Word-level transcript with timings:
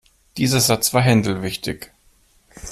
Dieser 0.37 0.61
Satz 0.61 0.95
war 0.95 1.03
Händel 1.03 1.43
wichtig. 1.43 1.93